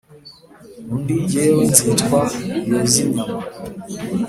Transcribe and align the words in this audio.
undi 0.93 1.15
jyewe 1.31 1.61
nzitwa 1.69 2.21
yozinyama, 2.69 3.37